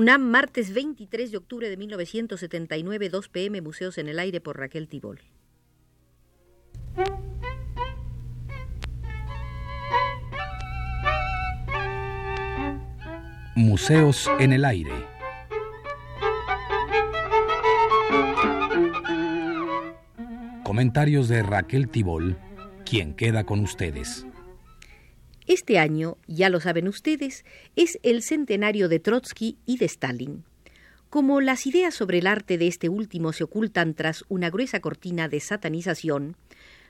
[0.00, 4.88] UNAM, martes 23 de octubre de 1979, 2 pm, Museos en el Aire por Raquel
[4.88, 5.20] Tibol.
[13.54, 15.06] Museos en el Aire.
[20.64, 22.38] Comentarios de Raquel Tibol,
[22.86, 24.24] quien queda con ustedes.
[25.50, 30.44] Este año, ya lo saben ustedes, es el centenario de Trotsky y de Stalin.
[31.08, 35.26] Como las ideas sobre el arte de este último se ocultan tras una gruesa cortina
[35.26, 36.36] de satanización,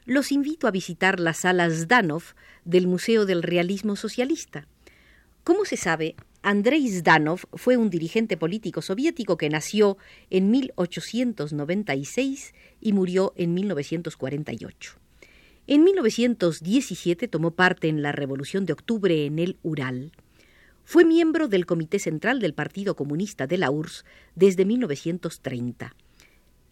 [0.04, 2.34] los invito a visitar las salas Zdanov
[2.66, 4.68] del Museo del Realismo Socialista.
[5.42, 9.96] Como se sabe, Andrei Zdanov fue un dirigente político soviético que nació
[10.28, 14.99] en 1896 y murió en 1948.
[15.72, 20.10] En 1917 tomó parte en la Revolución de Octubre en el Ural.
[20.82, 25.94] Fue miembro del Comité Central del Partido Comunista de la URSS desde 1930.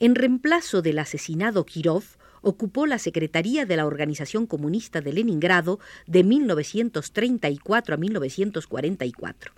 [0.00, 2.02] En reemplazo del asesinado Kirov,
[2.42, 9.52] ocupó la Secretaría de la Organización Comunista de Leningrado de 1934 a 1944.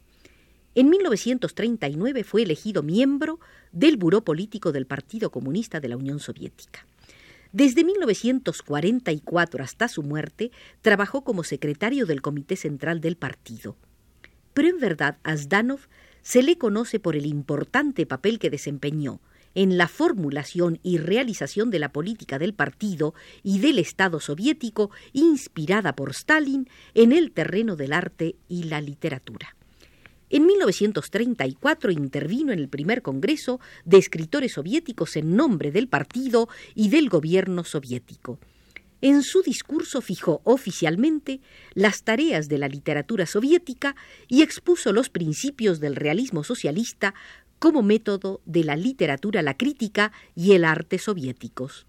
[0.74, 3.40] En 1939 fue elegido miembro
[3.72, 6.84] del Buró Político del Partido Comunista de la Unión Soviética.
[7.52, 13.76] Desde 1944 hasta su muerte, trabajó como secretario del Comité Central del partido.
[14.54, 15.80] Pero en verdad a Zdanov
[16.22, 19.20] se le conoce por el importante papel que desempeñó
[19.54, 25.96] en la formulación y realización de la política del partido y del Estado soviético inspirada
[25.96, 29.56] por Stalin en el terreno del arte y la literatura.
[30.32, 36.88] En 1934 intervino en el primer Congreso de Escritores Soviéticos en nombre del partido y
[36.88, 38.38] del gobierno soviético.
[39.00, 41.40] En su discurso fijó oficialmente
[41.74, 43.96] las tareas de la literatura soviética
[44.28, 47.12] y expuso los principios del realismo socialista
[47.58, 51.86] como método de la literatura, la crítica y el arte soviéticos.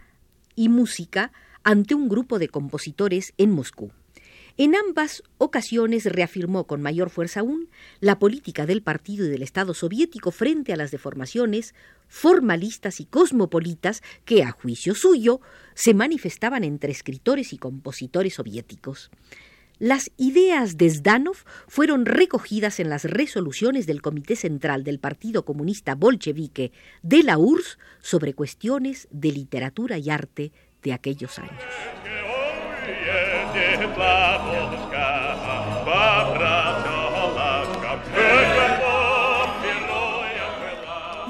[0.55, 1.31] y música
[1.63, 3.93] ante un grupo de compositores en Moscú.
[4.59, 7.69] En ambas ocasiones reafirmó con mayor fuerza aún
[7.99, 11.75] la política del partido y del Estado soviético frente a las deformaciones
[12.07, 15.41] formalistas y cosmopolitas que, a juicio suyo,
[15.75, 19.11] se manifestaban entre escritores y compositores soviéticos.
[19.77, 25.93] Las ideas de Zdanov fueron recogidas en las resoluciones del Comité Central del Partido Comunista
[25.93, 26.71] Bolchevique
[27.03, 30.51] de la URSS sobre cuestiones de literatura y arte
[30.81, 31.61] de aquellos años.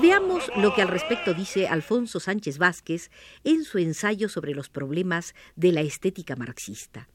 [0.01, 3.11] Veamos lo que al respecto dice Alfonso Sánchez Vázquez
[3.43, 7.07] en su ensayo sobre los problemas de la estética marxista.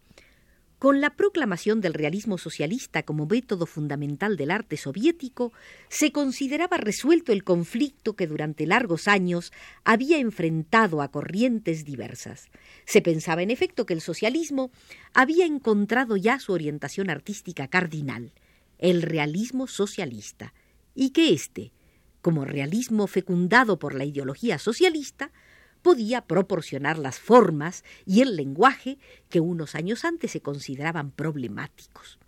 [0.82, 5.53] Con la proclamación del realismo socialista como método fundamental del arte soviético,
[5.88, 9.53] se consideraba resuelto el conflicto que durante largos años
[9.84, 12.48] había enfrentado a corrientes diversas.
[12.84, 14.72] Se pensaba, en efecto, que el socialismo
[15.15, 18.32] había encontrado ya su orientación artística cardinal,
[18.78, 20.53] el realismo socialista,
[20.97, 21.71] y que éste,
[22.22, 25.31] como realismo fecundado por la ideología socialista,
[25.82, 28.98] podía proporcionar las formas y el lenguaje
[29.28, 32.19] que unos años antes se consideraban problemáticos.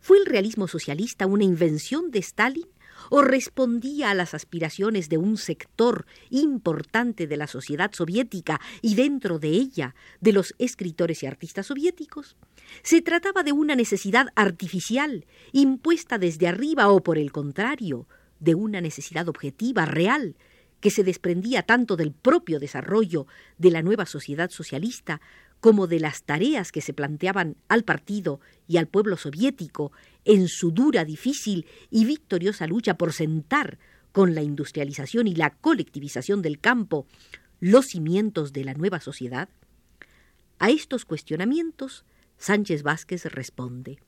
[0.00, 2.68] ¿Fue el realismo socialista una invención de Stalin
[3.10, 9.38] o respondía a las aspiraciones de un sector importante de la sociedad soviética y dentro
[9.38, 12.36] de ella de los escritores y artistas soviéticos?
[12.82, 18.06] ¿Se trataba de una necesidad artificial impuesta desde arriba o por el contrario,
[18.40, 20.36] de una necesidad objetiva, real,
[20.80, 25.20] que se desprendía tanto del propio desarrollo de la nueva sociedad socialista
[25.60, 29.92] como de las tareas que se planteaban al partido y al pueblo soviético
[30.24, 33.78] en su dura, difícil y victoriosa lucha por sentar
[34.12, 37.06] con la industrialización y la colectivización del campo
[37.60, 39.48] los cimientos de la nueva sociedad?
[40.60, 42.04] A estos cuestionamientos,
[42.36, 43.98] Sánchez Vázquez responde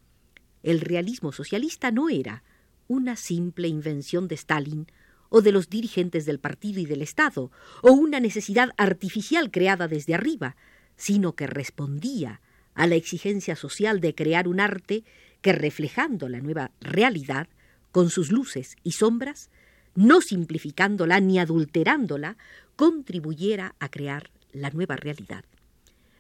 [0.63, 2.45] El realismo socialista no era
[2.87, 4.87] una simple invención de Stalin
[5.31, 7.51] o de los dirigentes del partido y del Estado,
[7.83, 10.57] o una necesidad artificial creada desde arriba,
[10.97, 12.43] sino que respondía
[12.75, 15.05] a la exigencia social de crear un arte
[15.41, 17.49] que, reflejando la nueva realidad,
[17.93, 19.51] con sus luces y sombras,
[19.95, 22.37] no simplificándola ni adulterándola,
[22.77, 25.45] contribuyera a crear la nueva realidad.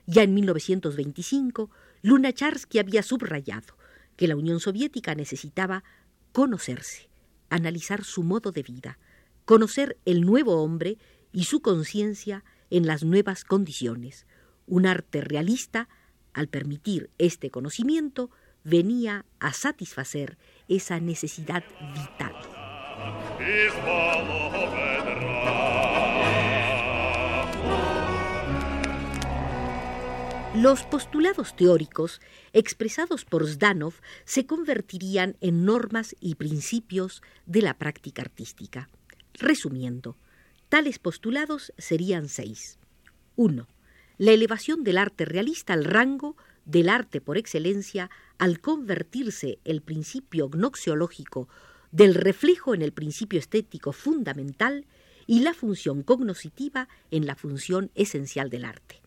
[0.06, 1.70] Ya en 1925,
[2.02, 3.76] Lunacharsky había subrayado
[4.16, 5.84] que la Unión Soviética necesitaba
[6.32, 7.09] conocerse,
[7.50, 8.98] analizar su modo de vida,
[9.44, 10.96] conocer el nuevo hombre
[11.32, 14.26] y su conciencia en las nuevas condiciones.
[14.66, 15.88] Un arte realista,
[16.32, 18.30] al permitir este conocimiento,
[18.64, 20.38] venía a satisfacer
[20.68, 21.64] esa necesidad
[21.94, 22.34] vital.
[30.60, 32.20] Los postulados teóricos
[32.52, 33.94] expresados por Zdanov
[34.26, 38.90] se convertirían en normas y principios de la práctica artística.
[39.32, 40.18] Resumiendo,
[40.68, 42.78] tales postulados serían seis.
[43.36, 43.66] 1.
[44.18, 46.36] La elevación del arte realista al rango
[46.66, 51.48] del arte por excelencia al convertirse el principio gnoxiológico
[51.90, 54.84] del reflejo en el principio estético fundamental
[55.26, 59.00] y la función cognoscitiva en la función esencial del arte.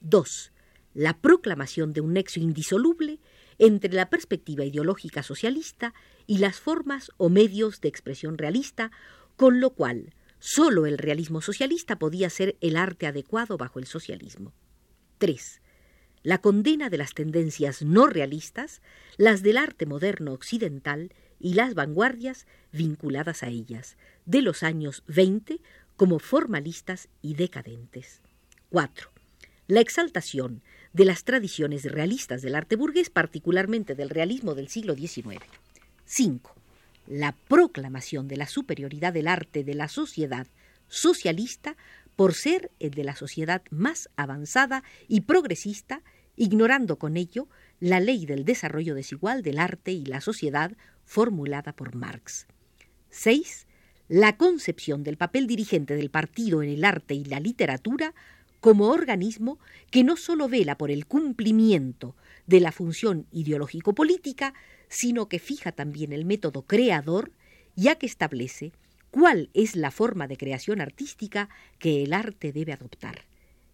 [0.00, 0.52] 2.
[0.96, 3.20] La proclamación de un nexo indisoluble
[3.58, 5.92] entre la perspectiva ideológica socialista
[6.26, 8.90] y las formas o medios de expresión realista,
[9.36, 14.54] con lo cual sólo el realismo socialista podía ser el arte adecuado bajo el socialismo.
[15.18, 15.60] 3
[16.22, 18.82] la condena de las tendencias no realistas,
[19.16, 25.60] las del arte moderno occidental y las vanguardias vinculadas a ellas, de los años 20
[25.94, 28.22] como formalistas y decadentes.
[28.70, 29.08] 4.
[29.68, 30.62] La exaltación
[30.96, 35.44] de las tradiciones realistas del arte burgués, particularmente del realismo del siglo XIX.
[36.06, 36.54] 5.
[37.06, 40.46] La proclamación de la superioridad del arte de la sociedad
[40.88, 41.76] socialista
[42.16, 46.00] por ser el de la sociedad más avanzada y progresista
[46.34, 47.46] ignorando con ello
[47.78, 50.72] la ley del desarrollo desigual del arte y la sociedad
[51.04, 52.46] formulada por Marx.
[53.10, 53.66] 6.
[54.08, 58.14] La concepción del papel dirigente del partido en el arte y la literatura
[58.60, 59.58] como organismo
[59.90, 62.16] que no sólo vela por el cumplimiento
[62.46, 64.54] de la función ideológico-política,
[64.88, 67.32] sino que fija también el método creador,
[67.74, 68.72] ya que establece
[69.10, 71.48] cuál es la forma de creación artística
[71.78, 73.24] que el arte debe adoptar.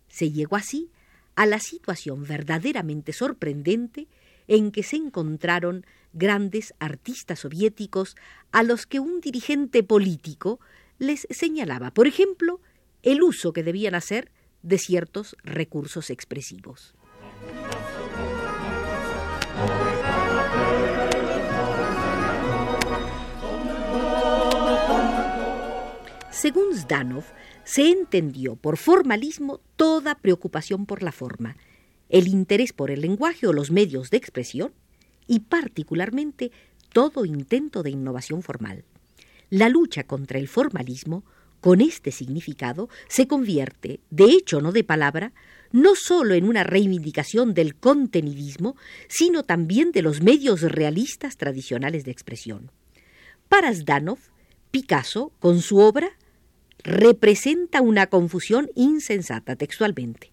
[0.08, 0.90] Se llegó así
[1.34, 4.06] a la situación verdaderamente sorprendente
[4.49, 8.17] en que se encontraron grandes artistas soviéticos
[8.50, 10.61] a los que un dirigente político
[10.99, 12.61] les señalaba, por ejemplo,
[13.02, 14.31] el uso que debían hacer
[14.62, 16.94] de ciertos recursos expresivos.
[26.30, 27.24] Según Zdanov,
[27.62, 31.56] se entendió por formalismo toda preocupación por la forma,
[32.08, 34.72] el interés por el lenguaje o los medios de expresión
[35.28, 36.50] y particularmente
[36.92, 38.84] todo intento de innovación formal.
[39.50, 41.24] La lucha contra el formalismo,
[41.62, 45.32] con este significado, se convierte, de hecho no de palabra,
[45.70, 48.76] no sólo en una reivindicación del contenidismo,
[49.08, 52.72] sino también de los medios realistas tradicionales de expresión.
[53.48, 54.18] Para Zdanov,
[54.72, 56.10] Picasso, con su obra,
[56.82, 60.32] representa una confusión insensata textualmente.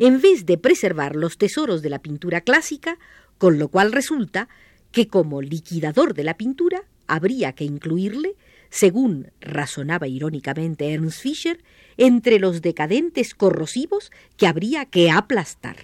[0.00, 2.98] En vez de preservar los tesoros de la pintura clásica,
[3.38, 4.48] con lo cual resulta
[4.90, 8.34] que como liquidador de la pintura habría que incluirle,
[8.70, 11.62] según razonaba irónicamente Ernst Fischer,
[11.96, 15.76] entre los decadentes corrosivos que habría que aplastar.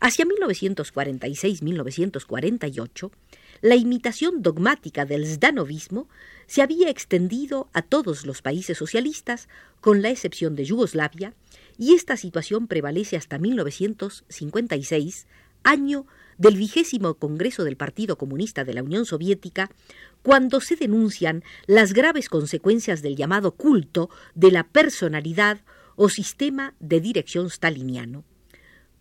[0.00, 3.10] Hacia 1946-1948,
[3.62, 6.08] la imitación dogmática del zdanovismo
[6.46, 9.48] se había extendido a todos los países socialistas,
[9.80, 11.32] con la excepción de Yugoslavia,
[11.78, 15.26] y esta situación prevalece hasta 1956,
[15.62, 16.06] año
[16.38, 19.70] del vigésimo Congreso del Partido Comunista de la Unión Soviética,
[20.22, 25.62] cuando se denuncian las graves consecuencias del llamado culto de la personalidad
[25.94, 28.24] o sistema de dirección staliniano.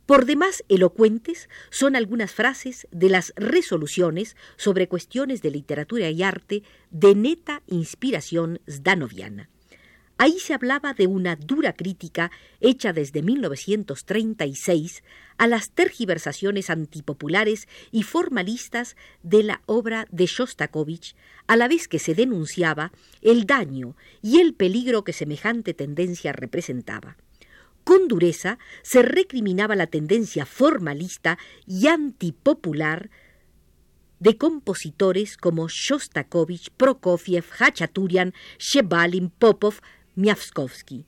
[0.06, 6.64] Por demás elocuentes son algunas frases de las resoluciones sobre cuestiones de literatura y arte
[6.92, 9.50] de neta inspiración zdanoviana.
[10.18, 12.32] Ahí se hablaba de una dura crítica
[12.62, 15.04] hecha desde 1936
[15.38, 21.16] a las tergiversaciones antipopulares y formalistas de la obra de Shostakovich,
[21.48, 27.18] a la vez que se denunciaba el daño y el peligro que semejante tendencia representaba.
[27.84, 33.10] Con dureza se recriminaba la tendencia formalista y antipopular
[34.20, 39.82] de compositores como Shostakovich, Prokofiev, Hachaturian, Shebalin, Popov,
[40.16, 41.06] Miavskovsky,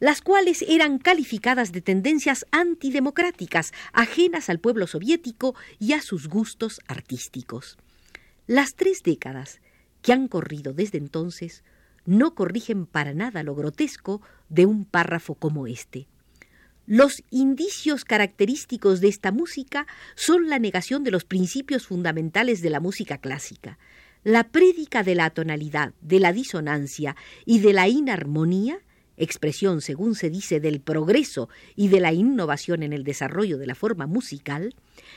[0.00, 6.80] las cuales eran calificadas de tendencias antidemocráticas, ajenas al pueblo soviético y a sus gustos
[6.88, 7.78] artísticos.
[8.46, 9.60] Las tres décadas
[10.02, 11.62] que han corrido desde entonces
[12.04, 16.08] no corrigen para nada lo grotesco de un párrafo como este.
[16.86, 19.86] Los indicios característicos de esta música
[20.16, 23.78] son la negación de los principios fundamentales de la música clásica,
[24.24, 28.78] la prédica de la tonalidad, de la disonancia y de la inarmonía,
[29.16, 33.74] expresión, según se dice, del progreso y de la innovación en el desarrollo de la
[33.74, 34.74] forma musical,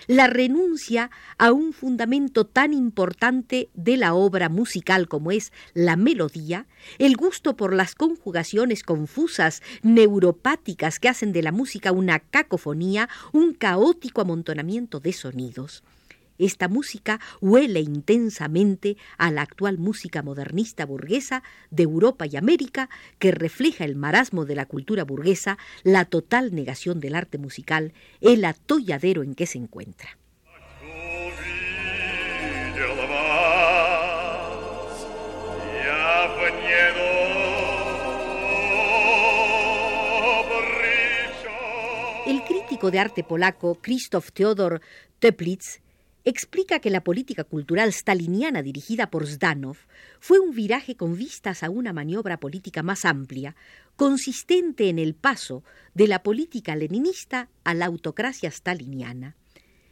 [0.08, 6.68] la renuncia a un fundamento tan importante de la obra musical como es la melodía,
[7.00, 13.54] el gusto por las conjugaciones confusas, neuropáticas que hacen de la música una cacofonía, un
[13.54, 15.84] caótico amontonamiento de sonidos.
[16.38, 22.89] Esta música huele intensamente a la actual música modernista burguesa de Europa y América,
[23.20, 28.44] que refleja el marasmo de la cultura burguesa, la total negación del arte musical, el
[28.44, 30.18] atolladero en que se encuentra.
[42.25, 44.82] El crítico de arte polaco Krzysztof Theodor
[45.20, 45.85] Teplitz
[46.25, 49.77] explica que la política cultural staliniana dirigida por Zdanov
[50.20, 53.55] fue un viraje con vistas a una maniobra política más amplia,
[53.96, 55.63] consistente en el paso
[55.94, 59.36] de la política leninista a la autocracia staliniana.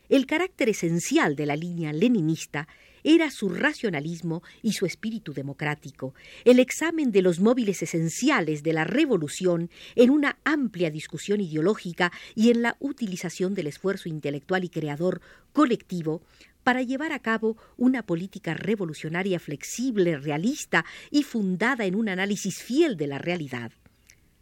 [0.09, 2.67] El carácter esencial de la línea leninista
[3.03, 6.13] era su racionalismo y su espíritu democrático,
[6.45, 12.49] el examen de los móviles esenciales de la revolución en una amplia discusión ideológica y
[12.51, 16.21] en la utilización del esfuerzo intelectual y creador colectivo
[16.63, 22.97] para llevar a cabo una política revolucionaria flexible, realista y fundada en un análisis fiel
[22.97, 23.71] de la realidad.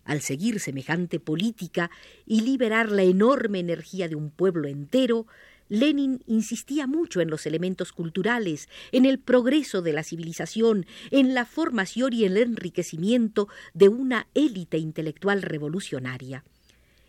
[0.03, 1.91] Al seguir semejante política
[2.25, 5.27] y liberar la enorme energía de un pueblo entero,
[5.71, 11.45] Lenin insistía mucho en los elementos culturales, en el progreso de la civilización, en la
[11.45, 16.43] formación y el enriquecimiento de una élite intelectual revolucionaria.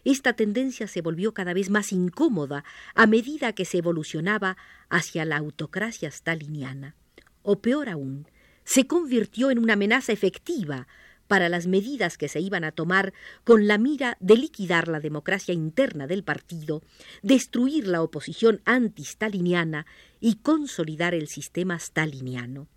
[0.05, 2.63] Esta tendencia se volvió cada vez más incómoda
[2.95, 4.57] a medida que se evolucionaba
[4.89, 6.95] hacia la autocracia staliniana.
[7.43, 8.29] O peor aún,
[8.63, 10.87] se convirtió en una amenaza efectiva
[11.33, 15.55] para las medidas que se iban a tomar con la mira de liquidar la democracia
[15.55, 16.83] interna del partido,
[17.23, 19.87] destruir la oposición anti-staliniana
[20.21, 22.69] y consolidar el sistema staliniano.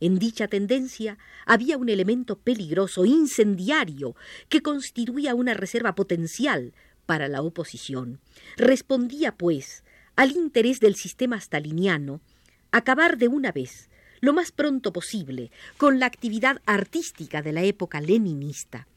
[0.00, 4.14] En dicha tendencia había un elemento peligroso, incendiario,
[4.50, 6.74] que constituía una reserva potencial
[7.06, 8.20] para la oposición.
[8.58, 9.82] Respondía, pues,
[10.14, 12.20] al interés del sistema staliniano
[12.70, 13.88] acabar de una vez
[14.24, 18.88] lo más pronto posible con la actividad artística de la época leninista.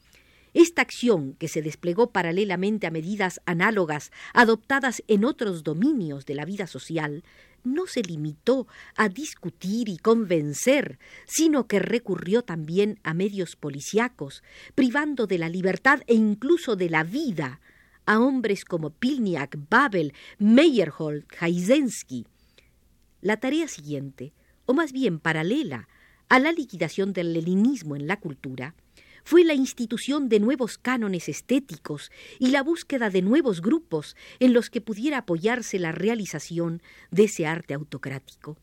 [0.54, 6.46] Esta acción, que se desplegó paralelamente a medidas análogas adoptadas en otros dominios de la
[6.46, 7.24] vida social,
[7.62, 14.42] no se limitó a discutir y convencer, sino que recurrió también a medios policíacos,
[14.74, 17.60] privando de la libertad e incluso de la vida
[18.06, 22.26] a hombres como Pilniak, Babel, Meyerhold, Jaizensky.
[23.20, 24.32] La tarea siguiente
[24.68, 25.88] o más bien paralela
[26.28, 28.74] a la liquidación del leninismo en la cultura,
[29.24, 34.68] fue la institución de nuevos cánones estéticos y la búsqueda de nuevos grupos en los
[34.68, 38.58] que pudiera apoyarse la realización de ese arte autocrático.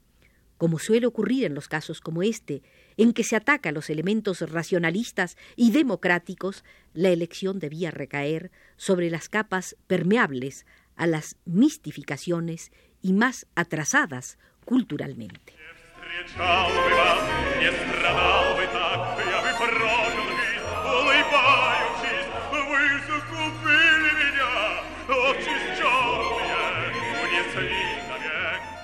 [0.59, 2.61] Como suele ocurrir en los casos como este,
[2.97, 9.27] en que se ataca los elementos racionalistas y democráticos, la elección debía recaer sobre las
[9.27, 12.71] capas permeables a las mistificaciones
[13.01, 15.53] y más atrasadas culturalmente.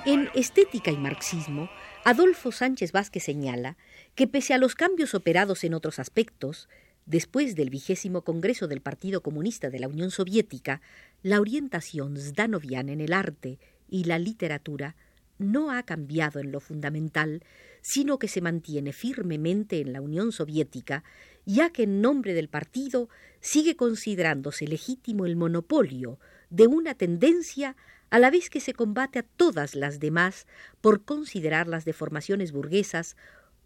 [0.06, 1.70] En Estética y Marxismo,
[2.04, 3.78] Adolfo Sánchez Vázquez señala
[4.16, 6.68] que pese a los cambios operados en otros aspectos,
[7.06, 10.82] después del vigésimo Congreso del Partido Comunista de la Unión Soviética,
[11.24, 13.58] la orientación zdanoviana en el arte
[13.90, 14.96] y la literatura
[15.42, 17.44] no ha cambiado en lo fundamental,
[17.82, 21.04] sino que se mantiene firmemente en la Unión Soviética,
[21.46, 26.20] ya que en nombre del partido sigue considerándose legítimo el monopolio
[26.50, 27.76] de una tendencia
[28.10, 30.46] a la vez que se combate a todas las demás
[30.82, 33.16] por considerarlas de formaciones burguesas,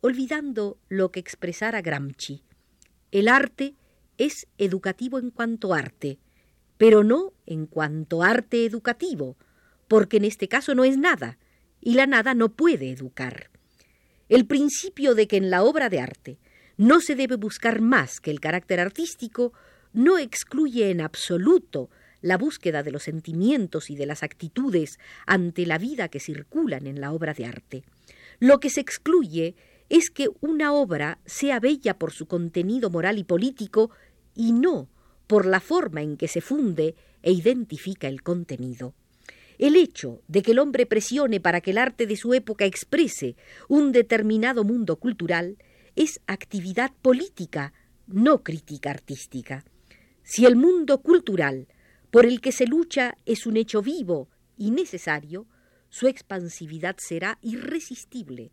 [0.01, 2.43] olvidando lo que expresara Gramsci.
[3.11, 3.75] El arte
[4.17, 6.19] es educativo en cuanto arte,
[6.77, 9.35] pero no en cuanto arte educativo,
[9.87, 11.37] porque en este caso no es nada,
[11.85, 13.51] y la nada no puede educar.
[14.27, 16.39] El principio de que en la obra de arte
[16.77, 19.53] no se debe buscar más que el carácter artístico
[19.93, 25.77] no excluye en absoluto la búsqueda de los sentimientos y de las actitudes ante la
[25.77, 27.83] vida que circulan en la obra de arte.
[28.39, 29.55] Lo que se excluye
[29.87, 33.91] es que una obra sea bella por su contenido moral y político
[34.33, 34.89] y no
[35.27, 38.95] por la forma en que se funde e identifica el contenido.
[39.57, 43.35] El hecho de que el hombre presione para que el arte de su época exprese
[43.69, 45.57] un determinado mundo cultural
[45.95, 47.73] es actividad política,
[48.07, 49.63] no crítica artística.
[50.23, 51.67] Si el mundo cultural
[52.11, 55.47] por el que se lucha es un hecho vivo y necesario,
[55.89, 58.51] su expansividad será irresistible,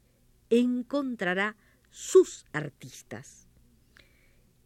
[0.50, 1.56] encontrará
[1.90, 3.49] sus artistas.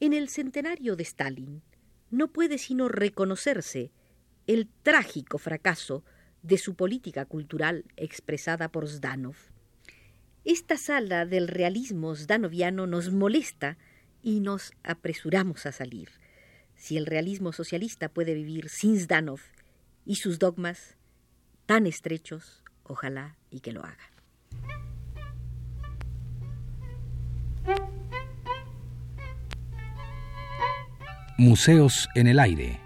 [0.00, 1.62] En el centenario de Stalin
[2.10, 3.92] no puede sino reconocerse
[4.46, 6.04] el trágico fracaso
[6.46, 9.36] de su política cultural expresada por Zdanov.
[10.44, 13.78] Esta sala del realismo zdanoviano nos molesta
[14.22, 16.08] y nos apresuramos a salir.
[16.76, 19.40] Si el realismo socialista puede vivir sin Zdanov
[20.04, 20.96] y sus dogmas
[21.66, 24.10] tan estrechos, ojalá y que lo haga.
[31.38, 32.85] Museos en el aire.